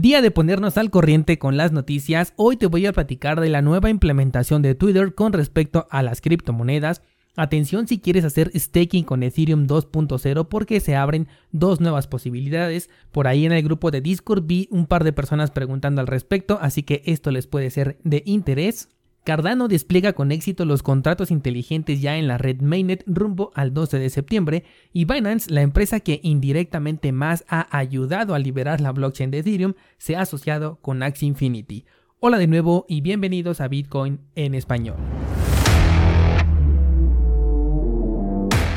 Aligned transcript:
Día 0.00 0.22
de 0.22 0.30
ponernos 0.30 0.78
al 0.78 0.90
corriente 0.90 1.40
con 1.40 1.56
las 1.56 1.72
noticias, 1.72 2.32
hoy 2.36 2.56
te 2.56 2.66
voy 2.66 2.86
a 2.86 2.92
platicar 2.92 3.40
de 3.40 3.48
la 3.48 3.62
nueva 3.62 3.90
implementación 3.90 4.62
de 4.62 4.76
Twitter 4.76 5.12
con 5.12 5.32
respecto 5.32 5.88
a 5.90 6.04
las 6.04 6.20
criptomonedas. 6.20 7.02
Atención 7.34 7.88
si 7.88 7.98
quieres 7.98 8.24
hacer 8.24 8.52
staking 8.54 9.02
con 9.02 9.24
Ethereum 9.24 9.66
2.0 9.66 10.46
porque 10.46 10.78
se 10.78 10.94
abren 10.94 11.26
dos 11.50 11.80
nuevas 11.80 12.06
posibilidades. 12.06 12.90
Por 13.10 13.26
ahí 13.26 13.44
en 13.44 13.50
el 13.50 13.64
grupo 13.64 13.90
de 13.90 14.00
Discord 14.00 14.44
vi 14.46 14.68
un 14.70 14.86
par 14.86 15.02
de 15.02 15.12
personas 15.12 15.50
preguntando 15.50 16.00
al 16.00 16.06
respecto, 16.06 16.60
así 16.62 16.84
que 16.84 17.02
esto 17.04 17.32
les 17.32 17.48
puede 17.48 17.68
ser 17.70 17.98
de 18.04 18.22
interés. 18.24 18.90
Cardano 19.28 19.68
despliega 19.68 20.14
con 20.14 20.32
éxito 20.32 20.64
los 20.64 20.82
contratos 20.82 21.30
inteligentes 21.30 22.00
ya 22.00 22.16
en 22.16 22.28
la 22.28 22.38
red 22.38 22.62
Mainnet 22.62 23.04
rumbo 23.06 23.52
al 23.54 23.74
12 23.74 23.98
de 23.98 24.08
septiembre 24.08 24.64
y 24.90 25.04
Binance, 25.04 25.50
la 25.50 25.60
empresa 25.60 26.00
que 26.00 26.18
indirectamente 26.22 27.12
más 27.12 27.44
ha 27.46 27.68
ayudado 27.76 28.34
a 28.34 28.38
liberar 28.38 28.80
la 28.80 28.90
blockchain 28.90 29.30
de 29.30 29.40
Ethereum, 29.40 29.74
se 29.98 30.16
ha 30.16 30.22
asociado 30.22 30.78
con 30.80 31.02
Axie 31.02 31.28
Infinity. 31.28 31.84
Hola 32.20 32.38
de 32.38 32.46
nuevo 32.46 32.86
y 32.88 33.02
bienvenidos 33.02 33.60
a 33.60 33.68
Bitcoin 33.68 34.20
en 34.34 34.54
español. 34.54 34.96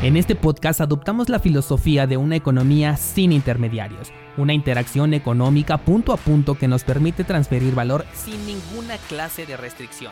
En 0.03 0.17
este 0.17 0.35
podcast 0.35 0.81
adoptamos 0.81 1.29
la 1.29 1.39
filosofía 1.39 2.07
de 2.07 2.17
una 2.17 2.35
economía 2.35 2.97
sin 2.97 3.31
intermediarios, 3.31 4.11
una 4.35 4.51
interacción 4.51 5.13
económica 5.13 5.77
punto 5.77 6.11
a 6.11 6.17
punto 6.17 6.55
que 6.55 6.67
nos 6.67 6.83
permite 6.83 7.23
transferir 7.23 7.73
valor 7.73 8.05
sin 8.13 8.45
ninguna 8.45 8.97
clase 9.07 9.45
de 9.45 9.55
restricción. 9.55 10.11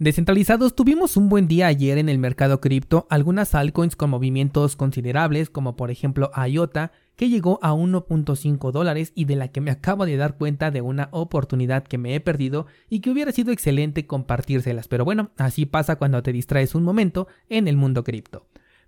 Descentralizados, 0.00 0.74
tuvimos 0.74 1.16
un 1.16 1.28
buen 1.28 1.46
día 1.46 1.68
ayer 1.68 1.98
en 1.98 2.08
el 2.08 2.18
mercado 2.18 2.60
cripto, 2.60 3.06
algunas 3.10 3.54
altcoins 3.54 3.94
con 3.94 4.10
movimientos 4.10 4.74
considerables, 4.74 5.50
como 5.50 5.76
por 5.76 5.92
ejemplo 5.92 6.32
IOTA, 6.34 6.90
que 7.14 7.28
llegó 7.28 7.60
a 7.62 7.74
1.5 7.74 8.72
dólares 8.72 9.12
y 9.14 9.26
de 9.26 9.36
la 9.36 9.48
que 9.48 9.60
me 9.60 9.70
acabo 9.70 10.04
de 10.04 10.16
dar 10.16 10.36
cuenta 10.36 10.72
de 10.72 10.80
una 10.80 11.10
oportunidad 11.12 11.84
que 11.84 11.96
me 11.96 12.16
he 12.16 12.20
perdido 12.20 12.66
y 12.90 13.00
que 13.00 13.10
hubiera 13.10 13.30
sido 13.30 13.52
excelente 13.52 14.04
compartírselas, 14.04 14.88
pero 14.88 15.04
bueno, 15.04 15.30
así 15.36 15.64
pasa 15.64 15.94
cuando 15.94 16.24
te 16.24 16.32
distraes 16.32 16.74
un 16.74 16.82
momento 16.82 17.28
en 17.48 17.68
el 17.68 17.76
mundo 17.76 18.02
cripto. 18.02 18.46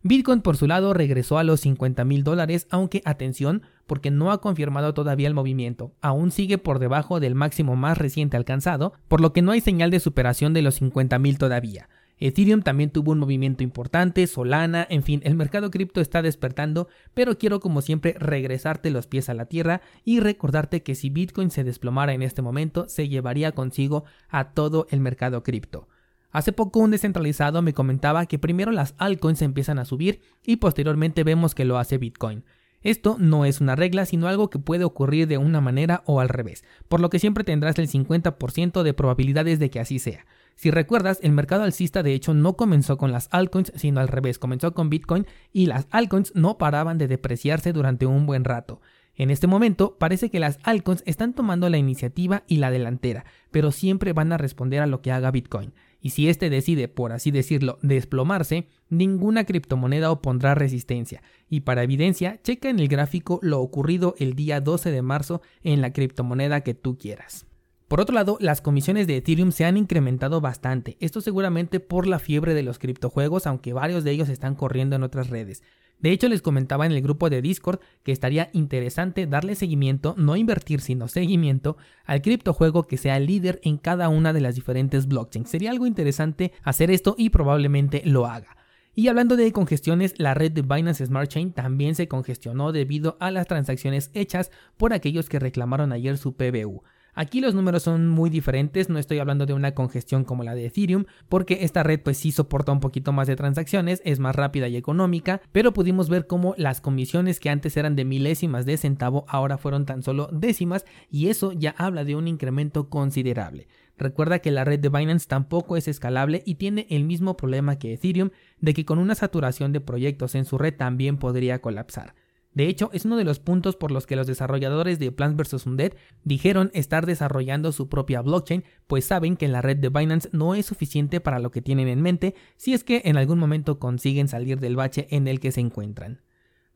Bitcoin 0.08 0.40
por 0.40 0.56
su 0.56 0.66
lado 0.66 0.94
regresó 0.94 1.38
a 1.38 1.44
los 1.44 1.60
50 1.60 2.04
mil 2.04 2.22
dólares, 2.22 2.66
aunque 2.70 3.02
atención, 3.04 3.62
porque 3.86 4.10
no 4.10 4.30
ha 4.30 4.40
confirmado 4.40 4.94
todavía 4.94 5.28
el 5.28 5.34
movimiento, 5.34 5.92
aún 6.00 6.30
sigue 6.30 6.58
por 6.58 6.78
debajo 6.78 7.18
del 7.20 7.34
máximo 7.34 7.76
más 7.76 7.98
reciente 7.98 8.36
alcanzado, 8.36 8.92
por 9.08 9.20
lo 9.20 9.32
que 9.32 9.42
no 9.42 9.52
hay 9.52 9.60
señal 9.60 9.90
de 9.90 10.00
superación 10.00 10.52
de 10.52 10.62
los 10.62 10.76
50 10.76 11.18
mil 11.18 11.38
todavía. 11.38 11.88
Ethereum 12.18 12.62
también 12.62 12.90
tuvo 12.90 13.12
un 13.12 13.18
movimiento 13.18 13.62
importante, 13.62 14.26
Solana, 14.26 14.86
en 14.88 15.02
fin, 15.02 15.20
el 15.24 15.34
mercado 15.34 15.70
cripto 15.70 16.00
está 16.00 16.22
despertando, 16.22 16.88
pero 17.12 17.36
quiero 17.36 17.60
como 17.60 17.82
siempre 17.82 18.14
regresarte 18.18 18.90
los 18.90 19.06
pies 19.06 19.28
a 19.28 19.34
la 19.34 19.46
tierra 19.46 19.82
y 20.02 20.20
recordarte 20.20 20.82
que 20.82 20.94
si 20.94 21.10
Bitcoin 21.10 21.50
se 21.50 21.64
desplomara 21.64 22.14
en 22.14 22.22
este 22.22 22.40
momento, 22.40 22.88
se 22.88 23.08
llevaría 23.08 23.52
consigo 23.52 24.04
a 24.28 24.52
todo 24.52 24.86
el 24.90 25.00
mercado 25.00 25.42
cripto. 25.42 25.88
Hace 26.36 26.52
poco 26.52 26.80
un 26.80 26.90
descentralizado 26.90 27.62
me 27.62 27.72
comentaba 27.72 28.26
que 28.26 28.38
primero 28.38 28.70
las 28.70 28.94
altcoins 28.98 29.40
empiezan 29.40 29.78
a 29.78 29.86
subir 29.86 30.20
y 30.44 30.56
posteriormente 30.56 31.24
vemos 31.24 31.54
que 31.54 31.64
lo 31.64 31.78
hace 31.78 31.96
Bitcoin. 31.96 32.44
Esto 32.82 33.16
no 33.18 33.46
es 33.46 33.62
una 33.62 33.74
regla, 33.74 34.04
sino 34.04 34.28
algo 34.28 34.50
que 34.50 34.58
puede 34.58 34.84
ocurrir 34.84 35.28
de 35.28 35.38
una 35.38 35.62
manera 35.62 36.02
o 36.04 36.20
al 36.20 36.28
revés, 36.28 36.62
por 36.88 37.00
lo 37.00 37.08
que 37.08 37.20
siempre 37.20 37.42
tendrás 37.42 37.78
el 37.78 37.88
50% 37.88 38.82
de 38.82 38.92
probabilidades 38.92 39.58
de 39.58 39.70
que 39.70 39.80
así 39.80 39.98
sea. 39.98 40.26
Si 40.56 40.70
recuerdas, 40.70 41.20
el 41.22 41.32
mercado 41.32 41.62
alcista 41.62 42.02
de 42.02 42.12
hecho 42.12 42.34
no 42.34 42.52
comenzó 42.52 42.98
con 42.98 43.12
las 43.12 43.28
altcoins, 43.30 43.72
sino 43.74 44.00
al 44.00 44.08
revés, 44.08 44.38
comenzó 44.38 44.74
con 44.74 44.90
Bitcoin 44.90 45.26
y 45.54 45.64
las 45.64 45.86
altcoins 45.90 46.34
no 46.34 46.58
paraban 46.58 46.98
de 46.98 47.08
depreciarse 47.08 47.72
durante 47.72 48.04
un 48.04 48.26
buen 48.26 48.44
rato. 48.44 48.82
En 49.14 49.30
este 49.30 49.46
momento 49.46 49.96
parece 49.98 50.28
que 50.28 50.38
las 50.38 50.58
altcoins 50.64 51.02
están 51.06 51.32
tomando 51.32 51.70
la 51.70 51.78
iniciativa 51.78 52.42
y 52.46 52.58
la 52.58 52.70
delantera, 52.70 53.24
pero 53.50 53.72
siempre 53.72 54.12
van 54.12 54.34
a 54.34 54.36
responder 54.36 54.82
a 54.82 54.86
lo 54.86 55.00
que 55.00 55.12
haga 55.12 55.30
Bitcoin 55.30 55.72
y 56.06 56.10
si 56.10 56.28
éste 56.28 56.50
decide, 56.50 56.86
por 56.86 57.10
así 57.10 57.32
decirlo, 57.32 57.80
desplomarse, 57.82 58.68
ninguna 58.88 59.42
criptomoneda 59.42 60.12
opondrá 60.12 60.54
resistencia. 60.54 61.20
Y 61.50 61.62
para 61.62 61.82
evidencia, 61.82 62.40
checa 62.44 62.68
en 62.68 62.78
el 62.78 62.86
gráfico 62.86 63.40
lo 63.42 63.60
ocurrido 63.60 64.14
el 64.20 64.34
día 64.34 64.60
12 64.60 64.92
de 64.92 65.02
marzo 65.02 65.42
en 65.64 65.80
la 65.80 65.92
criptomoneda 65.92 66.60
que 66.60 66.74
tú 66.74 66.96
quieras. 66.96 67.44
Por 67.88 68.00
otro 68.00 68.14
lado, 68.14 68.38
las 68.40 68.60
comisiones 68.60 69.08
de 69.08 69.16
Ethereum 69.16 69.50
se 69.50 69.64
han 69.64 69.76
incrementado 69.76 70.40
bastante, 70.40 70.96
esto 71.00 71.20
seguramente 71.20 71.80
por 71.80 72.06
la 72.06 72.20
fiebre 72.20 72.54
de 72.54 72.62
los 72.62 72.78
criptojuegos, 72.78 73.48
aunque 73.48 73.72
varios 73.72 74.04
de 74.04 74.12
ellos 74.12 74.28
están 74.28 74.54
corriendo 74.54 74.94
en 74.94 75.02
otras 75.02 75.28
redes. 75.28 75.64
De 75.98 76.10
hecho, 76.10 76.28
les 76.28 76.42
comentaba 76.42 76.84
en 76.84 76.92
el 76.92 77.02
grupo 77.02 77.30
de 77.30 77.40
Discord 77.40 77.80
que 78.02 78.12
estaría 78.12 78.50
interesante 78.52 79.26
darle 79.26 79.54
seguimiento, 79.54 80.14
no 80.18 80.36
invertir, 80.36 80.80
sino 80.80 81.08
seguimiento 81.08 81.76
al 82.04 82.22
criptojuego 82.22 82.86
que 82.86 82.98
sea 82.98 83.18
líder 83.18 83.60
en 83.62 83.78
cada 83.78 84.08
una 84.08 84.32
de 84.32 84.40
las 84.40 84.54
diferentes 84.54 85.06
blockchains. 85.06 85.48
Sería 85.48 85.70
algo 85.70 85.86
interesante 85.86 86.52
hacer 86.62 86.90
esto 86.90 87.14
y 87.16 87.30
probablemente 87.30 88.02
lo 88.04 88.26
haga. 88.26 88.56
Y 88.94 89.08
hablando 89.08 89.36
de 89.36 89.52
congestiones, 89.52 90.14
la 90.18 90.32
red 90.32 90.52
de 90.52 90.62
Binance 90.62 91.04
Smart 91.04 91.28
Chain 91.28 91.52
también 91.52 91.94
se 91.94 92.08
congestionó 92.08 92.72
debido 92.72 93.18
a 93.20 93.30
las 93.30 93.46
transacciones 93.46 94.10
hechas 94.14 94.50
por 94.78 94.94
aquellos 94.94 95.28
que 95.28 95.38
reclamaron 95.38 95.92
ayer 95.92 96.16
su 96.16 96.34
PBU. 96.34 96.82
Aquí 97.18 97.40
los 97.40 97.54
números 97.54 97.82
son 97.82 98.10
muy 98.10 98.28
diferentes, 98.28 98.90
no 98.90 98.98
estoy 98.98 99.20
hablando 99.20 99.46
de 99.46 99.54
una 99.54 99.72
congestión 99.72 100.22
como 100.22 100.44
la 100.44 100.54
de 100.54 100.66
Ethereum, 100.66 101.06
porque 101.30 101.60
esta 101.62 101.82
red 101.82 101.98
pues 101.98 102.18
sí 102.18 102.30
soporta 102.30 102.72
un 102.72 102.80
poquito 102.80 103.10
más 103.10 103.26
de 103.26 103.36
transacciones, 103.36 104.02
es 104.04 104.18
más 104.18 104.36
rápida 104.36 104.68
y 104.68 104.76
económica, 104.76 105.40
pero 105.50 105.72
pudimos 105.72 106.10
ver 106.10 106.26
cómo 106.26 106.54
las 106.58 106.82
comisiones 106.82 107.40
que 107.40 107.48
antes 107.48 107.74
eran 107.78 107.96
de 107.96 108.04
milésimas 108.04 108.66
de 108.66 108.76
centavo 108.76 109.24
ahora 109.28 109.56
fueron 109.56 109.86
tan 109.86 110.02
solo 110.02 110.28
décimas 110.30 110.84
y 111.10 111.28
eso 111.28 111.52
ya 111.52 111.74
habla 111.78 112.04
de 112.04 112.16
un 112.16 112.28
incremento 112.28 112.90
considerable. 112.90 113.66
Recuerda 113.96 114.40
que 114.40 114.50
la 114.50 114.64
red 114.64 114.78
de 114.78 114.90
Binance 114.90 115.26
tampoco 115.26 115.78
es 115.78 115.88
escalable 115.88 116.42
y 116.44 116.56
tiene 116.56 116.86
el 116.90 117.04
mismo 117.04 117.34
problema 117.34 117.78
que 117.78 117.94
Ethereum 117.94 118.28
de 118.60 118.74
que 118.74 118.84
con 118.84 118.98
una 118.98 119.14
saturación 119.14 119.72
de 119.72 119.80
proyectos 119.80 120.34
en 120.34 120.44
su 120.44 120.58
red 120.58 120.76
también 120.76 121.16
podría 121.16 121.62
colapsar. 121.62 122.14
De 122.56 122.68
hecho, 122.68 122.88
es 122.94 123.04
uno 123.04 123.18
de 123.18 123.24
los 123.24 123.38
puntos 123.38 123.76
por 123.76 123.90
los 123.90 124.06
que 124.06 124.16
los 124.16 124.26
desarrolladores 124.26 124.98
de 124.98 125.12
Plants 125.12 125.36
vs. 125.36 125.66
Undead 125.66 125.92
dijeron 126.24 126.70
estar 126.72 127.04
desarrollando 127.04 127.70
su 127.70 127.90
propia 127.90 128.22
blockchain, 128.22 128.64
pues 128.86 129.04
saben 129.04 129.36
que 129.36 129.46
la 129.46 129.60
red 129.60 129.76
de 129.76 129.90
Binance 129.90 130.30
no 130.32 130.54
es 130.54 130.64
suficiente 130.64 131.20
para 131.20 131.38
lo 131.38 131.50
que 131.50 131.60
tienen 131.60 131.86
en 131.86 132.00
mente 132.00 132.34
si 132.56 132.72
es 132.72 132.82
que 132.82 133.02
en 133.04 133.18
algún 133.18 133.38
momento 133.38 133.78
consiguen 133.78 134.28
salir 134.28 134.58
del 134.58 134.74
bache 134.74 135.06
en 135.10 135.28
el 135.28 135.38
que 135.38 135.52
se 135.52 135.60
encuentran. 135.60 136.22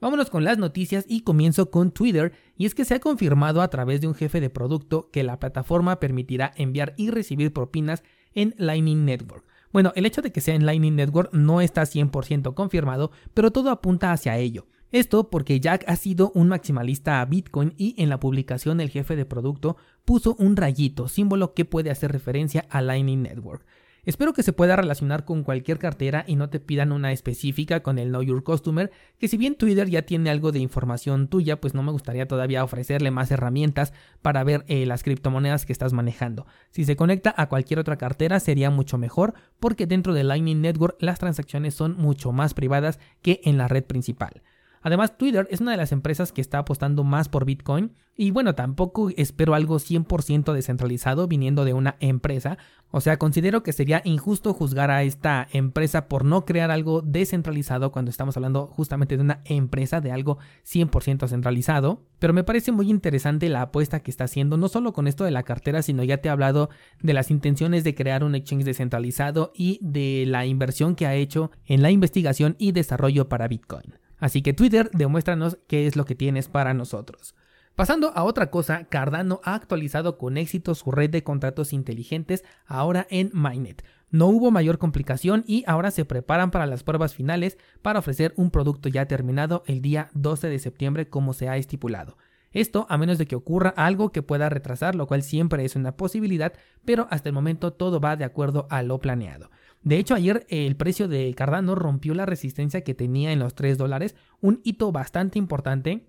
Vámonos 0.03 0.29
con 0.29 0.45
las 0.45 0.59
noticias 0.59 1.07
y 1.09 1.23
comienzo 1.23 1.71
con 1.71 1.93
Twitter, 1.93 2.35
y 2.59 2.67
es 2.67 2.75
que 2.75 2.85
se 2.85 2.97
ha 2.97 3.01
confirmado 3.01 3.63
a 3.63 3.69
través 3.69 4.03
de 4.03 4.07
un 4.09 4.15
jefe 4.15 4.43
de 4.43 4.51
producto 4.51 5.09
que 5.11 5.25
la 5.25 5.39
plataforma 5.39 5.99
permitirá 5.99 6.53
enviar 6.57 6.93
y 6.99 7.09
recibir 7.09 7.55
propinas 7.55 8.03
en 8.35 8.55
Lightning 8.59 9.07
Network. 9.07 9.47
Bueno, 9.73 9.93
el 9.97 10.05
hecho 10.05 10.21
de 10.21 10.31
que 10.31 10.43
sea 10.43 10.55
en 10.55 10.67
Lightning 10.67 10.97
Network 10.97 11.33
no 11.33 11.63
está 11.63 11.83
100% 11.83 12.53
confirmado, 12.53 13.13
pero 13.33 13.51
todo 13.51 13.71
apunta 13.71 14.13
hacia 14.13 14.37
ello. 14.37 14.67
Esto 14.93 15.31
porque 15.31 15.61
Jack 15.61 15.85
ha 15.87 15.95
sido 15.95 16.33
un 16.35 16.49
maximalista 16.49 17.21
a 17.21 17.25
Bitcoin 17.25 17.75
y 17.77 17.95
en 18.03 18.09
la 18.09 18.19
publicación 18.19 18.81
el 18.81 18.91
jefe 18.91 19.15
de 19.15 19.25
producto 19.25 19.77
puso 20.05 20.35
un 20.39 20.57
rayito, 20.57 21.07
símbolo 21.07 21.55
que 21.55 21.65
puede 21.65 21.91
hacer 21.91 22.11
referencia 22.11 22.67
a 22.71 22.83
Lightning 22.83 23.23
Network. 23.23 23.65
Espero 24.05 24.33
que 24.33 24.43
se 24.43 24.53
pueda 24.53 24.77
relacionar 24.77 25.25
con 25.25 25.45
cualquier 25.45 25.79
cartera 25.79 26.25
y 26.27 26.35
no 26.35 26.49
te 26.49 26.59
pidan 26.59 26.91
una 26.91 27.13
específica 27.13 27.85
con 27.85 27.99
el 27.99 28.09
Know 28.09 28.23
Your 28.23 28.43
Customer, 28.43 28.91
que 29.19 29.29
si 29.29 29.37
bien 29.37 29.57
Twitter 29.57 29.89
ya 29.89 30.03
tiene 30.03 30.31
algo 30.31 30.53
de 30.53 30.59
información 30.59 31.29
tuya, 31.29 31.61
pues 31.61 31.75
no 31.75 31.83
me 31.83 31.93
gustaría 31.93 32.27
todavía 32.27 32.65
ofrecerle 32.65 33.11
más 33.11 33.31
herramientas 33.31 33.93
para 34.23 34.43
ver 34.43 34.65
eh, 34.69 34.87
las 34.87 35.03
criptomonedas 35.03 35.67
que 35.67 35.73
estás 35.73 35.93
manejando. 35.93 36.47
Si 36.71 36.85
se 36.85 36.97
conecta 36.97 37.33
a 37.37 37.49
cualquier 37.49 37.79
otra 37.79 37.99
cartera 37.99 38.41
sería 38.41 38.71
mucho 38.71 38.97
mejor, 38.97 39.35
porque 39.61 39.87
dentro 39.87 40.15
de 40.15 40.25
Lightning 40.25 40.63
Network 40.63 40.97
las 41.01 41.19
transacciones 41.19 41.75
son 41.75 41.97
mucho 41.97 42.33
más 42.33 42.55
privadas 42.55 42.99
que 43.23 43.41
en 43.45 43.59
la 43.59 43.69
red 43.69 43.85
principal. 43.85 44.43
Además, 44.83 45.19
Twitter 45.19 45.47
es 45.51 45.61
una 45.61 45.73
de 45.73 45.77
las 45.77 45.93
empresas 45.93 46.33
que 46.33 46.41
está 46.41 46.59
apostando 46.59 47.05
más 47.05 47.29
por 47.29 47.45
Bitcoin 47.45 47.93
y 48.17 48.33
bueno, 48.33 48.55
tampoco 48.55 49.09
espero 49.17 49.55
algo 49.55 49.77
100% 49.77 50.53
descentralizado 50.53 51.27
viniendo 51.27 51.65
de 51.65 51.73
una 51.73 51.97
empresa. 52.01 52.59
O 52.91 53.01
sea, 53.01 53.19
considero 53.19 53.63
que 53.63 53.73
sería 53.73 54.03
injusto 54.05 54.53
juzgar 54.53 54.91
a 54.91 55.03
esta 55.05 55.49
empresa 55.53 56.07
por 56.07 56.27
no 56.27 56.45
crear 56.45 56.71
algo 56.71 57.01
descentralizado 57.01 57.93
cuando 57.93 58.11
estamos 58.11 58.37
hablando 58.37 58.67
justamente 58.67 59.17
de 59.17 59.23
una 59.23 59.41
empresa, 59.47 60.03
de 60.03 60.13
algo 60.13 60.39
100% 60.67 61.29
centralizado. 61.29 62.03
Pero 62.19 62.35
me 62.35 62.45
parece 62.45 62.73
muy 62.73 62.91
interesante 62.91 63.49
la 63.49 63.63
apuesta 63.63 64.01
que 64.01 64.11
está 64.11 64.25
haciendo, 64.25 64.59
no 64.59 64.69
solo 64.69 64.93
con 64.93 65.07
esto 65.07 65.25
de 65.25 65.31
la 65.31 65.43
cartera, 65.43 65.81
sino 65.81 66.05
ya 66.05 66.19
te 66.19 66.29
he 66.29 66.31
hablado 66.31 66.69
de 67.01 67.15
las 67.15 67.31
intenciones 67.31 67.85
de 67.85 67.95
crear 67.95 68.23
un 68.23 68.35
exchange 68.35 68.65
descentralizado 68.65 69.51
y 69.55 69.79
de 69.83 70.25
la 70.27 70.45
inversión 70.45 70.95
que 70.95 71.07
ha 71.07 71.15
hecho 71.15 71.51
en 71.65 71.81
la 71.81 71.91
investigación 71.91 72.57
y 72.59 72.73
desarrollo 72.73 73.31
para 73.31 73.49
Bitcoin. 73.49 73.95
Así 74.21 74.43
que 74.43 74.53
Twitter, 74.53 74.91
demuéstranos 74.93 75.59
qué 75.67 75.87
es 75.87 75.97
lo 75.97 76.05
que 76.05 76.15
tienes 76.15 76.49
para 76.49 76.75
nosotros. 76.75 77.35
Pasando 77.75 78.13
a 78.15 78.25
otra 78.25 78.51
cosa, 78.51 78.85
Cardano 78.85 79.41
ha 79.43 79.55
actualizado 79.55 80.19
con 80.19 80.37
éxito 80.37 80.75
su 80.75 80.91
red 80.91 81.09
de 81.09 81.23
contratos 81.23 81.73
inteligentes 81.73 82.45
ahora 82.67 83.07
en 83.11 83.31
Mainnet. 83.33 83.85
No 84.11 84.27
hubo 84.27 84.51
mayor 84.51 84.79
complicación 84.79 85.45
y 85.47 85.65
ahora 85.67 85.91
se 85.91 86.05
preparan 86.05 86.51
para 86.51 86.67
las 86.67 86.83
pruebas 86.83 87.15
finales 87.15 87.57
para 87.81 88.01
ofrecer 88.01 88.35
un 88.37 88.51
producto 88.51 88.89
ya 88.89 89.07
terminado 89.07 89.63
el 89.67 89.81
día 89.81 90.11
12 90.15 90.49
de 90.49 90.59
septiembre 90.59 91.09
como 91.09 91.33
se 91.33 91.49
ha 91.49 91.57
estipulado. 91.57 92.19
Esto 92.53 92.87
a 92.91 92.99
menos 92.99 93.19
de 93.19 93.27
que 93.27 93.37
ocurra 93.37 93.73
algo 93.77 94.11
que 94.11 94.23
pueda 94.23 94.49
retrasar, 94.49 94.97
lo 94.97 95.07
cual 95.07 95.23
siempre 95.23 95.65
es 95.65 95.77
una 95.77 95.97
posibilidad, 95.97 96.53
pero 96.85 97.07
hasta 97.11 97.29
el 97.29 97.35
momento 97.35 97.73
todo 97.73 98.01
va 98.01 98.17
de 98.17 98.25
acuerdo 98.25 98.67
a 98.71 98.83
lo 98.83 98.99
planeado. 98.99 99.51
De 99.83 99.97
hecho, 99.97 100.15
ayer 100.15 100.47
el 100.51 100.77
precio 100.77 101.09
de 101.09 101.33
Cardano 101.35 101.75
rompió 101.75 102.15
la 102.15 102.27
resistencia 102.27 102.83
que 102.83 102.95
tenía 102.95 103.33
en 103.33 103.39
los 103.39 103.55
3 103.55 103.79
dólares, 103.79 104.15
un 104.41 104.61
hito 104.63 104.93
bastante 104.93 105.39
importante. 105.39 106.07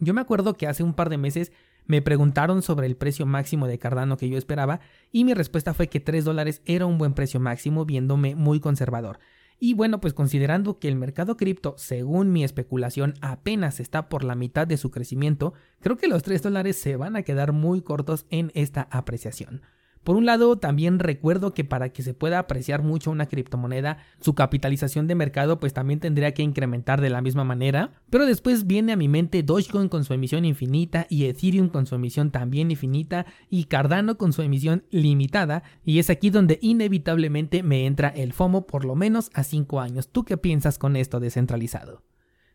Yo 0.00 0.14
me 0.14 0.22
acuerdo 0.22 0.54
que 0.54 0.66
hace 0.66 0.82
un 0.82 0.94
par 0.94 1.10
de 1.10 1.18
meses 1.18 1.52
me 1.86 2.00
preguntaron 2.00 2.62
sobre 2.62 2.86
el 2.86 2.96
precio 2.96 3.26
máximo 3.26 3.66
de 3.66 3.78
Cardano 3.78 4.16
que 4.16 4.30
yo 4.30 4.38
esperaba 4.38 4.80
y 5.12 5.24
mi 5.24 5.34
respuesta 5.34 5.74
fue 5.74 5.88
que 5.88 6.00
3 6.00 6.24
dólares 6.24 6.62
era 6.64 6.86
un 6.86 6.96
buen 6.96 7.12
precio 7.12 7.40
máximo 7.40 7.84
viéndome 7.84 8.34
muy 8.34 8.58
conservador. 8.58 9.18
Y 9.60 9.74
bueno, 9.74 10.00
pues 10.00 10.14
considerando 10.14 10.78
que 10.78 10.88
el 10.88 10.96
mercado 10.96 11.36
cripto, 11.36 11.74
según 11.76 12.32
mi 12.32 12.42
especulación, 12.42 13.14
apenas 13.20 13.80
está 13.80 14.08
por 14.08 14.24
la 14.24 14.34
mitad 14.34 14.66
de 14.66 14.78
su 14.78 14.90
crecimiento, 14.90 15.52
creo 15.80 15.96
que 15.96 16.08
los 16.08 16.22
3 16.22 16.42
dólares 16.42 16.76
se 16.76 16.96
van 16.96 17.16
a 17.16 17.22
quedar 17.22 17.52
muy 17.52 17.82
cortos 17.82 18.26
en 18.30 18.50
esta 18.54 18.88
apreciación. 18.90 19.62
Por 20.04 20.16
un 20.16 20.26
lado, 20.26 20.58
también 20.58 20.98
recuerdo 20.98 21.54
que 21.54 21.64
para 21.64 21.88
que 21.88 22.02
se 22.02 22.12
pueda 22.12 22.38
apreciar 22.38 22.82
mucho 22.82 23.10
una 23.10 23.24
criptomoneda, 23.26 23.96
su 24.20 24.34
capitalización 24.34 25.06
de 25.06 25.14
mercado 25.14 25.58
pues 25.58 25.72
también 25.72 25.98
tendría 25.98 26.34
que 26.34 26.42
incrementar 26.42 27.00
de 27.00 27.08
la 27.08 27.22
misma 27.22 27.42
manera. 27.42 28.02
Pero 28.10 28.26
después 28.26 28.66
viene 28.66 28.92
a 28.92 28.96
mi 28.96 29.08
mente 29.08 29.42
Dogecoin 29.42 29.88
con 29.88 30.04
su 30.04 30.12
emisión 30.12 30.44
infinita 30.44 31.06
y 31.08 31.24
Ethereum 31.24 31.70
con 31.70 31.86
su 31.86 31.94
emisión 31.94 32.30
también 32.30 32.70
infinita 32.70 33.24
y 33.48 33.64
Cardano 33.64 34.18
con 34.18 34.34
su 34.34 34.42
emisión 34.42 34.84
limitada. 34.90 35.62
Y 35.86 35.98
es 35.98 36.10
aquí 36.10 36.28
donde 36.28 36.58
inevitablemente 36.60 37.62
me 37.62 37.86
entra 37.86 38.08
el 38.08 38.34
FOMO 38.34 38.66
por 38.66 38.84
lo 38.84 38.96
menos 38.96 39.30
a 39.32 39.42
5 39.42 39.80
años. 39.80 40.08
¿Tú 40.08 40.24
qué 40.24 40.36
piensas 40.36 40.78
con 40.78 40.96
esto 40.96 41.18
descentralizado? 41.18 42.02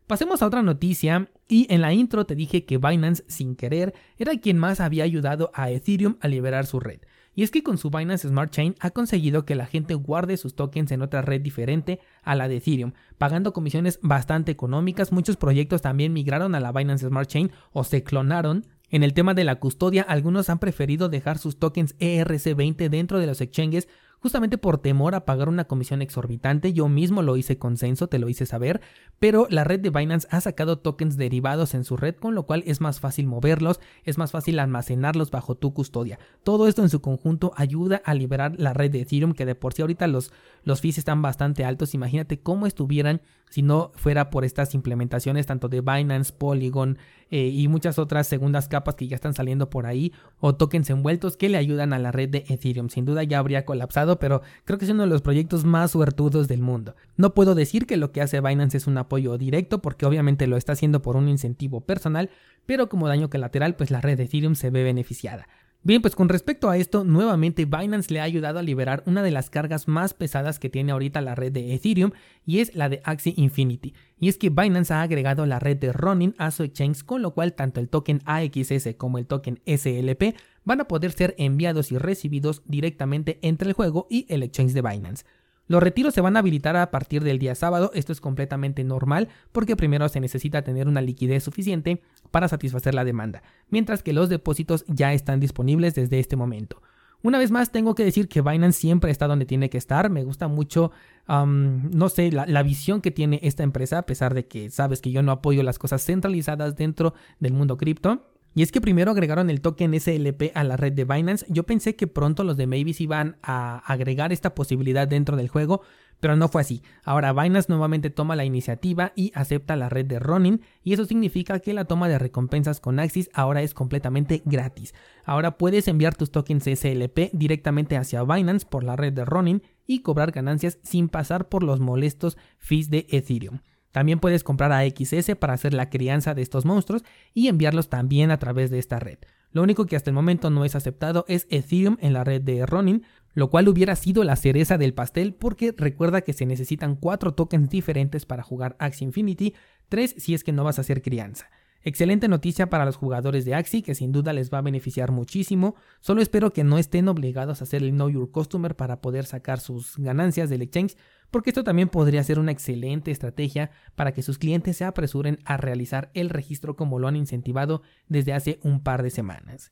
Pasemos 0.05 0.41
a 0.41 0.47
otra 0.47 0.63
noticia 0.63 1.29
y 1.47 1.65
en 1.71 1.81
la 1.81 1.93
intro 1.93 2.25
te 2.25 2.33
dije 2.33 2.65
que 2.65 2.77
Binance 2.79 3.23
sin 3.27 3.55
querer 3.55 3.93
era 4.17 4.37
quien 4.37 4.57
más 4.57 4.79
había 4.79 5.03
ayudado 5.03 5.51
a 5.53 5.69
Ethereum 5.69 6.17
a 6.19 6.27
liberar 6.27 6.65
su 6.65 6.79
red. 6.79 6.99
Y 7.39 7.43
es 7.43 7.51
que 7.51 7.63
con 7.63 7.77
su 7.77 7.89
Binance 7.89 8.27
Smart 8.27 8.51
Chain 8.51 8.75
ha 8.81 8.89
conseguido 8.89 9.45
que 9.45 9.55
la 9.55 9.65
gente 9.65 9.93
guarde 9.93 10.35
sus 10.35 10.55
tokens 10.55 10.91
en 10.91 11.01
otra 11.01 11.21
red 11.21 11.39
diferente 11.39 12.01
a 12.21 12.35
la 12.35 12.49
de 12.49 12.57
Ethereum, 12.57 12.91
pagando 13.17 13.53
comisiones 13.53 13.97
bastante 14.01 14.51
económicas. 14.51 15.13
Muchos 15.13 15.37
proyectos 15.37 15.81
también 15.81 16.11
migraron 16.11 16.53
a 16.53 16.59
la 16.59 16.73
Binance 16.73 17.07
Smart 17.07 17.29
Chain 17.29 17.49
o 17.71 17.85
se 17.85 18.03
clonaron. 18.03 18.65
En 18.89 19.03
el 19.03 19.13
tema 19.13 19.35
de 19.35 19.45
la 19.45 19.55
custodia, 19.55 20.01
algunos 20.01 20.49
han 20.49 20.59
preferido 20.59 21.07
dejar 21.07 21.37
sus 21.37 21.57
tokens 21.59 21.97
ERC20 21.99 22.89
dentro 22.89 23.19
de 23.19 23.27
los 23.27 23.39
exchanges 23.39 23.87
justamente 24.19 24.57
por 24.57 24.77
temor 24.77 25.15
a 25.15 25.25
pagar 25.25 25.49
una 25.49 25.65
comisión 25.65 26.01
exorbitante. 26.01 26.73
Yo 26.73 26.87
mismo 26.89 27.21
lo 27.21 27.37
hice 27.37 27.57
con 27.57 27.77
Censo, 27.77 28.07
te 28.07 28.19
lo 28.19 28.29
hice 28.29 28.45
saber, 28.45 28.81
pero 29.19 29.47
la 29.49 29.63
red 29.63 29.79
de 29.79 29.89
Binance 29.89 30.27
ha 30.31 30.41
sacado 30.41 30.79
tokens 30.79 31.17
derivados 31.17 31.73
en 31.73 31.83
su 31.83 31.97
red, 31.97 32.15
con 32.15 32.35
lo 32.35 32.43
cual 32.43 32.63
es 32.65 32.81
más 32.81 32.99
fácil 32.99 33.27
moverlos, 33.27 33.79
es 34.03 34.17
más 34.17 34.31
fácil 34.31 34.59
almacenarlos 34.59 35.31
bajo 35.31 35.55
tu 35.55 35.73
custodia. 35.73 36.19
Todo 36.43 36.67
esto 36.67 36.81
en 36.81 36.89
su 36.89 37.01
conjunto 37.01 37.51
ayuda 37.55 38.01
a 38.05 38.13
liberar 38.13 38.53
la 38.57 38.73
red 38.73 38.91
de 38.91 39.01
Ethereum, 39.01 39.33
que 39.33 39.45
de 39.45 39.55
por 39.55 39.73
sí 39.73 39.81
ahorita 39.81 40.07
los, 40.07 40.31
los 40.63 40.81
fees 40.81 40.97
están 40.97 41.21
bastante 41.21 41.65
altos. 41.65 41.93
Imagínate 41.93 42.39
cómo 42.39 42.65
estuvieran 42.65 43.21
si 43.49 43.61
no 43.63 43.91
fuera 43.95 44.29
por 44.29 44.45
estas 44.45 44.75
implementaciones 44.75 45.47
tanto 45.47 45.69
de 45.69 45.81
Binance, 45.81 46.31
Polygon 46.31 46.97
eh, 47.31 47.47
y 47.47 47.67
muchas 47.67 47.99
otras 47.99 48.27
segundas 48.27 48.67
capas 48.67 48.95
que 48.95 49.07
ya 49.07 49.15
están 49.15 49.33
saliendo 49.33 49.69
por 49.69 49.85
ahí 49.85 50.13
o 50.39 50.55
tokens 50.55 50.89
envueltos 50.89 51.37
que 51.37 51.49
le 51.49 51.57
ayudan 51.57 51.93
a 51.93 51.99
la 51.99 52.11
red 52.11 52.29
de 52.29 52.45
Ethereum. 52.47 52.89
Sin 52.89 53.05
duda 53.05 53.23
ya 53.23 53.39
habría 53.39 53.65
colapsado, 53.65 54.08
pero 54.17 54.41
creo 54.65 54.79
que 54.79 54.85
es 54.85 54.91
uno 54.91 55.03
de 55.03 55.09
los 55.09 55.21
proyectos 55.21 55.65
más 55.65 55.91
suertudos 55.91 56.47
del 56.47 56.61
mundo. 56.61 56.95
No 57.17 57.33
puedo 57.35 57.53
decir 57.53 57.85
que 57.85 57.97
lo 57.97 58.11
que 58.11 58.21
hace 58.21 58.41
Binance 58.41 58.77
es 58.77 58.87
un 58.87 58.97
apoyo 58.97 59.37
directo 59.37 59.81
porque 59.81 60.05
obviamente 60.05 60.47
lo 60.47 60.57
está 60.57 60.71
haciendo 60.71 61.01
por 61.01 61.17
un 61.17 61.27
incentivo 61.27 61.81
personal, 61.81 62.29
pero 62.65 62.89
como 62.89 63.07
daño 63.07 63.29
colateral 63.29 63.75
pues 63.75 63.91
la 63.91 64.01
red 64.01 64.17
de 64.17 64.23
Ethereum 64.23 64.55
se 64.55 64.69
ve 64.69 64.83
beneficiada. 64.83 65.47
Bien, 65.81 66.01
pues 66.01 66.13
con 66.13 66.27
respecto 66.27 66.69
a 66.69 66.75
esto, 66.75 67.05
nuevamente 67.05 67.63
Binance 67.63 68.13
le 68.13 68.19
ha 68.19 68.23
ayudado 68.23 68.59
a 68.59 68.63
liberar 68.63 69.01
una 69.05 69.23
de 69.23 69.31
las 69.31 69.49
cargas 69.49 69.87
más 69.87 70.13
pesadas 70.13 70.59
que 70.59 70.69
tiene 70.69 70.91
ahorita 70.91 71.21
la 71.21 71.35
red 71.35 71.53
de 71.53 71.73
Ethereum 71.73 72.11
y 72.45 72.59
es 72.59 72.75
la 72.75 72.89
de 72.89 73.01
Axie 73.05 73.33
Infinity. 73.37 73.93
Y 74.19 74.27
es 74.27 74.37
que 74.37 74.49
Binance 74.49 74.93
ha 74.93 75.01
agregado 75.01 75.45
la 75.45 75.57
red 75.57 75.77
de 75.77 75.93
Ronin 75.93 76.35
a 76.37 76.51
su 76.51 76.63
exchange, 76.63 77.03
con 77.05 77.21
lo 77.21 77.33
cual 77.33 77.53
tanto 77.53 77.79
el 77.79 77.87
token 77.87 78.21
AXS 78.25 78.89
como 78.97 79.19
el 79.19 79.25
token 79.25 79.61
SLP 79.65 80.35
van 80.65 80.81
a 80.81 80.87
poder 80.89 81.13
ser 81.13 81.33
enviados 81.37 81.93
y 81.93 81.97
recibidos 81.97 82.61
directamente 82.65 83.39
entre 83.41 83.69
el 83.69 83.73
juego 83.73 84.05
y 84.09 84.25
el 84.27 84.43
exchange 84.43 84.73
de 84.73 84.81
Binance. 84.81 85.23
Los 85.69 85.83
retiros 85.83 86.15
se 86.15 86.21
van 86.21 86.35
a 86.35 86.39
habilitar 86.39 86.75
a 86.75 86.89
partir 86.89 87.23
del 87.23 87.37
día 87.37 87.53
sábado, 87.53 87.91
esto 87.93 88.11
es 88.11 88.19
completamente 88.19 88.83
normal 88.83 89.29
porque 89.51 89.75
primero 89.75 90.09
se 90.09 90.19
necesita 90.19 90.63
tener 90.63 90.87
una 90.87 90.99
liquidez 90.99 91.43
suficiente 91.43 92.01
para 92.31 92.47
satisfacer 92.47 92.95
la 92.95 93.05
demanda, 93.05 93.43
mientras 93.69 94.01
que 94.01 94.11
los 94.11 94.29
depósitos 94.29 94.83
ya 94.87 95.13
están 95.13 95.39
disponibles 95.39 95.93
desde 95.93 96.19
este 96.19 96.35
momento. 96.35 96.81
Una 97.21 97.37
vez 97.37 97.51
más, 97.51 97.71
tengo 97.71 97.93
que 97.93 98.03
decir 98.03 98.27
que 98.27 98.41
Binance 98.41 98.79
siempre 98.79 99.11
está 99.11 99.27
donde 99.27 99.45
tiene 99.45 99.69
que 99.69 99.77
estar. 99.77 100.09
Me 100.09 100.23
gusta 100.23 100.47
mucho, 100.47 100.91
no 101.27 102.09
sé, 102.09 102.31
la, 102.31 102.47
la, 102.47 102.63
visión 102.63 103.01
que 103.01 103.11
tiene 103.11 103.39
esta 103.43 103.61
empresa, 103.61 103.99
a 103.99 104.05
pesar 104.07 104.33
de 104.33 104.47
que 104.47 104.71
sabes 104.71 105.01
que 105.01 105.11
yo 105.11 105.21
no 105.21 105.33
apoyo 105.33 105.61
las 105.61 105.77
cosas 105.77 106.03
centralizadas 106.03 106.77
dentro 106.77 107.13
del 107.39 107.53
mundo 107.53 107.77
cripto. 107.77 108.25
Y 108.55 108.63
es 108.63 108.71
que 108.71 108.81
primero 108.81 109.11
agregaron 109.11 109.49
el 109.49 109.61
token 109.61 109.99
SLP 109.99 110.51
a 110.55 110.63
la 110.63 110.75
red 110.75 110.93
de 110.93 111.05
Binance. 111.05 111.45
Yo 111.49 111.63
pensé 111.63 111.95
que 111.95 112.07
pronto 112.07 112.43
los 112.43 112.57
de 112.57 112.67
Mavis 112.67 112.99
iban 113.01 113.37
a 113.43 113.77
agregar 113.79 114.33
esta 114.33 114.55
posibilidad 114.55 115.07
dentro 115.07 115.37
del 115.37 115.49
juego, 115.49 115.81
pero 116.19 116.35
no 116.35 116.49
fue 116.49 116.61
así. 116.61 116.81
Ahora 117.03 117.31
Binance 117.31 117.69
nuevamente 117.69 118.09
toma 118.09 118.35
la 118.35 118.45
iniciativa 118.45 119.13
y 119.15 119.31
acepta 119.35 119.75
la 119.75 119.89
red 119.89 120.05
de 120.05 120.19
Ronin 120.19 120.61
y 120.83 120.93
eso 120.93 121.05
significa 121.05 121.59
que 121.59 121.73
la 121.73 121.85
toma 121.85 122.09
de 122.09 122.19
recompensas 122.19 122.79
con 122.79 122.99
Axis 122.99 123.29
ahora 123.33 123.61
es 123.61 123.73
completamente 123.73 124.41
gratis. 124.45 124.93
Ahora 125.23 125.57
puedes 125.57 125.87
enviar 125.87 126.15
tus 126.15 126.31
tokens 126.31 126.65
SLP 126.65 127.31
directamente 127.33 127.97
hacia 127.97 128.23
Binance 128.23 128.65
por 128.69 128.83
la 128.83 128.95
red 128.95 129.13
de 129.13 129.25
Ronin 129.25 129.63
y 129.85 130.01
cobrar 130.01 130.31
ganancias 130.31 130.79
sin 130.83 131.07
pasar 131.07 131.49
por 131.49 131.63
los 131.63 131.79
molestos 131.79 132.37
fees 132.57 132.89
de 132.89 133.07
Ethereum. 133.09 133.59
También 133.91 134.19
puedes 134.19 134.43
comprar 134.43 134.71
a 134.71 134.87
XS 134.87 135.35
para 135.35 135.53
hacer 135.53 135.73
la 135.73 135.89
crianza 135.89 136.33
de 136.33 136.41
estos 136.41 136.65
monstruos 136.65 137.03
y 137.33 137.47
enviarlos 137.47 137.89
también 137.89 138.31
a 138.31 138.39
través 138.39 138.69
de 138.69 138.79
esta 138.79 138.99
red. 138.99 139.17
Lo 139.51 139.63
único 139.63 139.85
que 139.85 139.95
hasta 139.95 140.11
el 140.11 140.13
momento 140.13 140.49
no 140.49 140.63
es 140.63 140.75
aceptado 140.75 141.25
es 141.27 141.47
Ethereum 141.49 141.97
en 142.01 142.13
la 142.13 142.23
red 142.23 142.41
de 142.41 142.65
Ronin, 142.65 143.03
lo 143.33 143.49
cual 143.49 143.67
hubiera 143.67 143.95
sido 143.95 144.23
la 144.23 144.35
cereza 144.35 144.77
del 144.77 144.93
pastel 144.93 145.33
porque 145.33 145.73
recuerda 145.75 146.21
que 146.21 146.33
se 146.33 146.45
necesitan 146.45 146.95
4 146.95 147.33
tokens 147.33 147.69
diferentes 147.69 148.25
para 148.25 148.43
jugar 148.43 148.75
Axie 148.79 149.05
Infinity, 149.05 149.55
3 149.89 150.15
si 150.17 150.33
es 150.33 150.43
que 150.43 150.51
no 150.51 150.63
vas 150.63 150.77
a 150.77 150.81
hacer 150.81 151.01
crianza. 151.01 151.49
Excelente 151.81 152.27
noticia 152.27 152.69
para 152.69 152.83
los 152.83 152.97
jugadores 152.97 153.45
de 153.45 153.55
Axie 153.55 153.83
que 153.83 153.95
sin 153.95 154.11
duda 154.11 154.33
les 154.33 154.53
va 154.53 154.57
a 154.57 154.63
beneficiar 154.63 155.11
muchísimo. 155.11 155.75
Solo 156.01 156.21
espero 156.21 156.51
que 156.51 156.65
no 156.65 156.77
estén 156.77 157.07
obligados 157.07 157.61
a 157.61 157.63
hacer 157.63 157.83
el 157.83 157.91
Know 157.91 158.09
Your 158.09 158.31
Customer 158.31 158.75
para 158.75 158.99
poder 158.99 159.25
sacar 159.25 159.61
sus 159.61 159.97
ganancias 159.97 160.49
del 160.49 160.61
exchange, 160.61 160.97
porque 161.31 161.51
esto 161.51 161.63
también 161.63 161.87
podría 161.87 162.23
ser 162.23 162.37
una 162.37 162.51
excelente 162.51 163.11
estrategia 163.11 163.71
para 163.95 164.13
que 164.13 164.23
sus 164.23 164.37
clientes 164.37 164.75
se 164.75 164.83
apresuren 164.83 165.39
a 165.45 165.55
realizar 165.55 166.11
el 166.13 166.29
registro 166.29 166.75
como 166.75 166.99
lo 166.99 167.07
han 167.07 167.15
incentivado 167.15 167.81
desde 168.07 168.33
hace 168.33 168.59
un 168.61 168.83
par 168.83 169.01
de 169.01 169.11
semanas. 169.11 169.71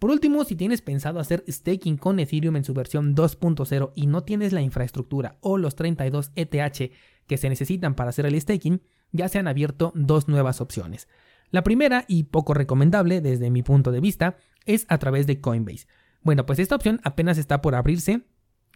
Por 0.00 0.10
último, 0.10 0.44
si 0.44 0.56
tienes 0.56 0.82
pensado 0.82 1.20
hacer 1.20 1.44
staking 1.48 1.96
con 1.96 2.18
Ethereum 2.18 2.56
en 2.56 2.64
su 2.64 2.74
versión 2.74 3.14
2.0 3.14 3.92
y 3.94 4.06
no 4.08 4.24
tienes 4.24 4.52
la 4.52 4.60
infraestructura 4.60 5.38
o 5.40 5.58
los 5.58 5.76
32 5.76 6.32
ETH 6.34 6.92
que 7.26 7.36
se 7.36 7.48
necesitan 7.48 7.94
para 7.94 8.10
hacer 8.10 8.26
el 8.26 8.38
staking, 8.38 8.82
ya 9.12 9.28
se 9.28 9.38
han 9.38 9.48
abierto 9.48 9.92
dos 9.94 10.28
nuevas 10.28 10.60
opciones. 10.60 11.08
La 11.50 11.62
primera, 11.62 12.04
y 12.08 12.24
poco 12.24 12.54
recomendable 12.54 13.20
desde 13.20 13.50
mi 13.50 13.62
punto 13.62 13.92
de 13.92 14.00
vista, 14.00 14.36
es 14.64 14.86
a 14.88 14.98
través 14.98 15.26
de 15.26 15.40
Coinbase. 15.40 15.86
Bueno, 16.22 16.44
pues 16.44 16.58
esta 16.58 16.74
opción 16.74 17.00
apenas 17.04 17.38
está 17.38 17.62
por 17.62 17.74
abrirse 17.74 18.22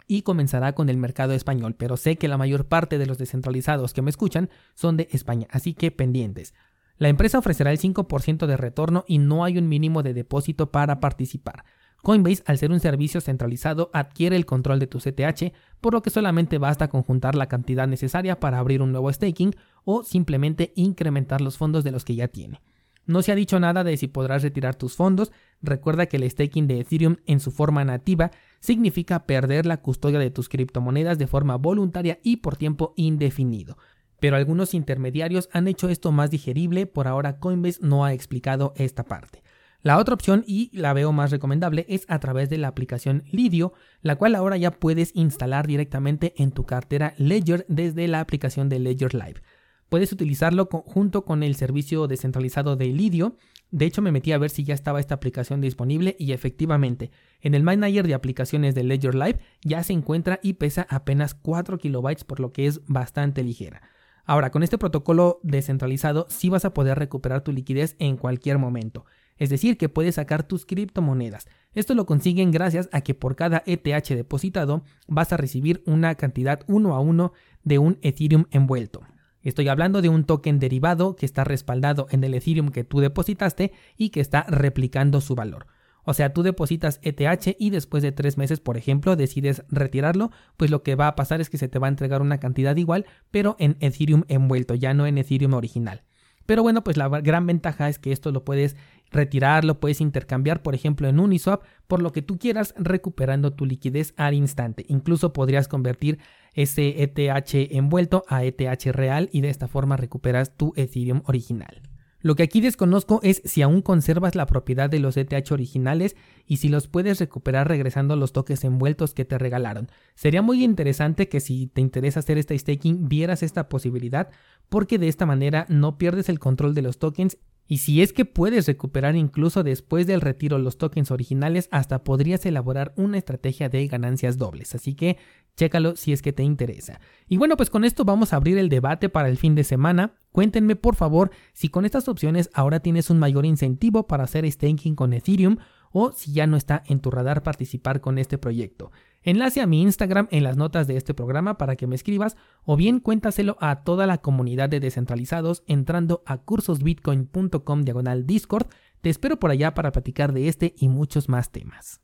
y 0.07 0.23
comenzará 0.23 0.73
con 0.75 0.89
el 0.89 0.97
mercado 0.97 1.33
español, 1.35 1.75
pero 1.77 1.97
sé 1.97 2.17
que 2.17 2.29
la 2.29 2.37
mayor 2.37 2.67
parte 2.67 2.99
de 2.99 3.07
los 3.07 3.19
descentralizados 3.19 3.93
que 3.93 4.03
me 4.03 4.11
escuchan 4.11 4.50
son 4.75 4.97
de 4.97 5.09
España, 5.12 5.47
así 5.50 5.75
que 5.75 5.91
pendientes. 5.91 6.55
La 6.97 7.09
empresa 7.09 7.39
ofrecerá 7.39 7.73
el 7.73 7.79
5% 7.79 8.47
de 8.47 8.57
retorno 8.57 9.05
y 9.09 9.19
no 9.19 9.45
hay 9.45 9.57
un 9.57 9.69
mínimo 9.69 10.03
de 10.03 10.12
depósito 10.12 10.71
para 10.71 11.00
participar. 11.00 11.65
Coinbase, 12.02 12.42
al 12.47 12.59
ser 12.59 12.71
un 12.71 12.80
servicio 12.80 13.21
centralizado, 13.21 13.90
adquiere 13.92 14.37
el 14.37 14.47
control 14.47 14.78
de 14.78 14.87
tu 14.87 14.99
CTH, 14.99 15.52
por 15.80 15.92
lo 15.92 16.02
que 16.02 16.11
solamente 16.11 16.59
basta 16.59 16.88
con 16.88 17.02
juntar 17.02 17.35
la 17.35 17.49
cantidad 17.49 17.87
necesaria 17.87 18.40
para 18.40 18.59
abrir 18.59 18.83
un 18.83 18.92
nuevo 18.92 19.12
staking 19.12 19.54
o 19.85 20.02
simplemente 20.02 20.73
incrementar 20.76 21.40
los 21.40 21.59
fondos 21.59 21.85
de 21.85 21.90
los 21.90 22.04
que 22.04 22.14
ya 22.14 22.28
tiene. 22.28 22.61
No 23.07 23.23
se 23.23 23.33
ha 23.33 23.35
dicho 23.35 23.59
nada 23.59 23.83
de 23.83 23.97
si 23.97 24.07
podrás 24.07 24.42
retirar 24.42 24.76
tus 24.76 24.95
fondos. 24.95 25.33
Recuerda 25.62 26.07
que 26.07 26.16
el 26.16 26.30
staking 26.30 26.69
de 26.69 26.80
Ethereum 26.80 27.16
en 27.26 27.40
su 27.40 27.50
forma 27.50 27.85
nativa 27.85 28.30
significa 28.61 29.26
perder 29.26 29.66
la 29.66 29.78
custodia 29.78 30.21
de 30.21 30.30
tus 30.30 30.49
criptomonedas 30.49 31.19
de 31.19 31.26
forma 31.26 31.57
voluntaria 31.57 32.21
y 32.23 32.37
por 32.37 32.57
tiempo 32.57 32.95
indefinido. 32.97 33.76
Pero 34.21 34.37
algunos 34.37 34.75
intermediarios 34.75 35.49
han 35.52 35.66
hecho 35.66 35.88
esto 35.88 36.12
más 36.12 36.30
digerible, 36.30 36.87
por 36.87 37.09
ahora 37.09 37.38
Coinbase 37.40 37.80
no 37.83 38.04
ha 38.04 38.12
explicado 38.12 38.75
esta 38.76 39.02
parte. 39.04 39.42
La 39.83 39.97
otra 39.97 40.13
opción, 40.13 40.45
y 40.47 40.71
la 40.77 40.93
veo 40.93 41.11
más 41.11 41.31
recomendable, 41.31 41.87
es 41.89 42.05
a 42.09 42.19
través 42.19 42.51
de 42.51 42.59
la 42.59 42.69
aplicación 42.69 43.25
Lidio, 43.33 43.73
la 44.03 44.17
cual 44.17 44.35
ahora 44.35 44.59
ya 44.59 44.73
puedes 44.73 45.11
instalar 45.15 45.67
directamente 45.67 46.35
en 46.37 46.53
tu 46.53 46.67
cartera 46.67 47.15
Ledger 47.17 47.65
desde 47.67 48.07
la 48.07 48.21
aplicación 48.21 48.69
de 48.69 48.79
Ledger 48.79 49.15
Live. 49.15 49.41
Puedes 49.89 50.13
utilizarlo 50.13 50.67
junto 50.67 51.25
con 51.25 51.43
el 51.43 51.55
servicio 51.55 52.07
descentralizado 52.09 52.77
de 52.77 52.89
Lidio. 52.89 53.37
De 53.71 53.87
hecho, 53.87 54.03
me 54.03 54.13
metí 54.13 54.33
a 54.33 54.39
ver 54.39 54.51
si 54.51 54.65
ya 54.65 54.75
estaba 54.75 55.01
esta 55.01 55.15
aplicación 55.15 55.63
disponible 55.63 56.15
y 56.19 56.33
efectivamente, 56.33 57.11
en 57.41 57.55
el 57.55 57.63
manager 57.63 58.07
de 58.07 58.15
aplicaciones 58.15 58.75
de 58.75 58.85
Ledger 58.85 59.15
Live 59.15 59.41
ya 59.63 59.83
se 59.83 59.95
encuentra 59.95 60.41
y 60.43 60.55
pesa 60.55 60.87
apenas 60.91 61.33
4 61.35 61.79
kilobytes, 61.79 62.25
por 62.25 62.39
lo 62.39 62.53
que 62.53 62.67
es 62.67 62.85
bastante 62.87 63.43
ligera. 63.43 63.81
Ahora, 64.27 64.51
con 64.51 64.63
este 64.63 64.77
protocolo 64.77 65.41
descentralizado 65.43 66.27
sí 66.29 66.51
vas 66.51 66.67
a 66.67 66.75
poder 66.75 66.99
recuperar 66.99 67.41
tu 67.41 67.51
liquidez 67.51 67.97
en 67.99 68.19
cualquier 68.19 68.59
momento 68.59 69.07
es 69.41 69.49
decir, 69.49 69.79
que 69.79 69.89
puedes 69.89 70.17
sacar 70.17 70.45
tus 70.45 70.67
criptomonedas. 70.67 71.49
Esto 71.75 71.95
lo 71.95 72.05
consiguen 72.07 72.53
gracias 72.53 72.89
a 72.93 73.01
que 73.01 73.15
por 73.15 73.35
cada 73.37 73.63
ETH 73.67 74.09
depositado 74.11 74.85
vas 75.09 75.33
a 75.33 75.39
recibir 75.39 75.83
una 75.87 76.15
cantidad 76.15 76.61
uno 76.69 76.95
a 76.95 77.01
uno 77.01 77.33
de 77.65 77.79
un 77.79 77.99
Ethereum 78.03 78.45
envuelto. 78.51 79.01
Estoy 79.43 79.69
hablando 79.69 80.03
de 80.03 80.11
un 80.11 80.25
token 80.25 80.59
derivado 80.59 81.17
que 81.17 81.25
está 81.25 81.45
respaldado 81.45 82.07
en 82.11 82.23
el 82.23 82.35
Ethereum 82.35 82.69
que 82.69 82.85
tú 82.85 83.01
depositaste 83.01 83.73
y 83.97 84.11
que 84.11 84.21
está 84.21 84.43
replicando 84.43 85.23
su 85.23 85.35
valor. 85.35 85.67
O 86.05 86.13
sea, 86.13 86.35
tú 86.35 86.43
depositas 86.43 87.01
ETH 87.03 87.57
y 87.59 87.71
después 87.71 88.03
de 88.03 88.13
tres 88.13 88.37
meses, 88.37 88.61
por 88.61 88.77
ejemplo, 88.77 89.17
decides 89.17 89.65
retirarlo, 89.71 90.33
pues 90.59 90.71
lo 90.71 90.83
que 90.83 90.97
va 90.97 91.09
a 91.09 91.17
pasar 91.17 91.41
es 91.41 91.49
que 91.49 91.57
se 91.57 91.69
te 91.69 91.79
va 91.79 91.87
a 91.87 91.91
entregar 91.91 92.21
una 92.21 92.41
cantidad 92.41 92.77
igual, 92.77 93.07
pero 93.31 93.57
en 93.59 93.79
Ethereum 93.81 94.25
envuelto, 94.29 94.75
ya 94.75 94.93
no 94.93 95.07
en 95.07 95.17
Ethereum 95.17 95.55
original. 95.55 96.03
Pero 96.50 96.64
bueno, 96.64 96.83
pues 96.83 96.97
la 96.97 97.09
gran 97.09 97.47
ventaja 97.47 97.88
es 97.88 98.00
que 98.00 98.11
esto 98.11 98.33
lo 98.33 98.45
puedes 98.45 98.75
retirar, 99.12 99.64
lo 99.64 99.78
puedes 99.78 100.00
intercambiar, 100.00 100.64
por 100.64 100.75
ejemplo, 100.75 101.07
en 101.07 101.21
Uniswap, 101.21 101.62
por 101.87 102.02
lo 102.02 102.11
que 102.11 102.23
tú 102.23 102.40
quieras, 102.40 102.75
recuperando 102.76 103.52
tu 103.52 103.66
liquidez 103.66 104.14
al 104.16 104.35
instante. 104.35 104.85
Incluso 104.88 105.33
podrías 105.33 105.69
convertir 105.69 106.19
ese 106.54 107.04
ETH 107.04 107.54
envuelto 107.71 108.25
a 108.26 108.42
ETH 108.42 108.87
real 108.87 109.28
y 109.30 109.42
de 109.42 109.49
esta 109.49 109.69
forma 109.69 109.97
recuperas 109.97 110.57
tu 110.57 110.73
Ethereum 110.75 111.23
original. 111.26 111.83
Lo 112.21 112.35
que 112.35 112.43
aquí 112.43 112.61
desconozco 112.61 113.21
es 113.23 113.41
si 113.45 113.62
aún 113.62 113.83
conservas 113.83 114.35
la 114.35 114.47
propiedad 114.47 114.91
de 114.91 115.00
los 115.00 115.17
ETH 115.17 115.53
originales 115.53 116.17
y 116.47 116.59
si 116.59 116.69
los 116.69 116.89
puedes 116.89 117.19
recuperar 117.19 117.69
regresando 117.69 118.17
los 118.17 118.33
toques 118.33 118.62
envueltos 118.65 119.15
que 119.15 119.25
te 119.25 119.39
regalaron. 119.39 119.91
Sería 120.15 120.43
muy 120.43 120.62
interesante 120.62 121.29
que 121.29 121.41
si 121.41 121.67
te 121.67 121.81
interesa 121.81 122.21
hacer 122.21 122.39
este 122.39 122.59
staking 122.59 123.09
vieras 123.09 123.43
esta 123.43 123.69
posibilidad 123.69 124.31
porque 124.69 124.99
de 124.99 125.09
esta 125.09 125.27
manera 125.27 125.67
no 125.69 125.97
pierdes 125.97 126.29
el 126.29 126.39
control 126.39 126.75
de 126.75 126.83
los 126.83 126.99
tokens 126.99 127.39
y 127.71 127.79
si 127.79 128.03
es 128.03 128.12
que 128.12 128.25
puedes 128.25 128.67
recuperar 128.67 129.15
incluso 129.15 129.62
después 129.62 130.05
del 130.05 130.21
retiro 130.21 130.59
los 130.59 130.77
tokens 130.77 131.12
originales, 131.12 131.69
hasta 131.71 132.03
podrías 132.03 132.45
elaborar 132.45 132.93
una 132.97 133.17
estrategia 133.17 133.69
de 133.69 133.87
ganancias 133.87 134.39
dobles. 134.39 134.75
Así 134.75 134.97
que 134.97 135.19
chécalo 135.57 135.95
si 135.95 136.12
es 136.12 136.21
que 136.21 136.33
te 136.33 136.43
interesa. 136.43 137.00
Y 137.29 137.37
bueno, 137.37 137.57
pues 137.57 137.71
con 137.71 137.85
esto 137.85 138.05
vamos 138.05 138.33
a 138.33 138.37
abrir 138.37 138.59
el 138.59 138.71
debate 138.71 139.09
para 139.09 139.29
el 139.29 139.37
fin 139.37 139.55
de 139.55 139.62
semana. 139.62 140.15
Cuéntenme 140.33 140.77
por 140.77 140.95
favor 140.95 141.31
si 141.53 141.69
con 141.69 141.85
estas 141.85 142.09
opciones 142.09 142.51
ahora 142.55 142.81
tienes 142.81 143.11
un 143.11 143.19
mayor 143.19 143.45
incentivo 143.47 144.07
para 144.07 144.25
hacer 144.25 144.51
staking 144.51 144.95
con 144.95 145.13
Ethereum 145.13 145.57
o 145.93 146.13
si 146.13 146.33
ya 146.33 146.47
no 146.47 146.57
está 146.57 146.83
en 146.87 147.01
tu 147.01 147.11
radar 147.11 147.43
participar 147.43 148.01
con 148.01 148.19
este 148.19 148.39
proyecto. 148.39 148.93
Enlace 149.23 149.61
a 149.61 149.67
mi 149.67 149.83
Instagram 149.83 150.29
en 150.31 150.45
las 150.45 150.57
notas 150.57 150.87
de 150.87 150.97
este 150.97 151.15
programa 151.15 151.59
para 151.59 151.77
que 151.77 151.87
me 151.87 151.95
escribas 151.95 152.37
o 152.65 152.77
bien 152.77 153.01
cuéntaselo 153.01 153.57
a 153.61 153.83
toda 153.83 154.07
la 154.07 154.19
comunidad 154.19 154.69
de 154.69 154.81
descentralizados 154.81 155.63
entrando 155.67 156.23
a 156.27 156.39
cursosbitcoin.com 156.39 157.83
diagonal 157.83 158.27
Discord. 158.27 158.69
Te 159.01 159.11
espero 159.11 159.39
por 159.39 159.51
allá 159.51 159.75
para 159.75 159.93
platicar 159.93 160.33
de 160.33 160.49
este 160.49 160.75
y 160.79 160.89
muchos 160.89 161.29
más 161.29 161.51
temas. 161.51 161.99